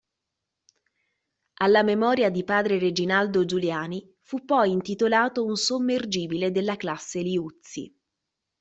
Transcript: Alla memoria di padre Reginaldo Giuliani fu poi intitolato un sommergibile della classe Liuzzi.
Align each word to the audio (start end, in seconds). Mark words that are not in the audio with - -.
Alla 1.59 1.83
memoria 1.83 2.31
di 2.31 2.43
padre 2.43 2.79
Reginaldo 2.79 3.45
Giuliani 3.45 4.15
fu 4.23 4.43
poi 4.45 4.71
intitolato 4.71 5.45
un 5.45 5.55
sommergibile 5.55 6.49
della 6.49 6.75
classe 6.75 7.21
Liuzzi. 7.21 7.95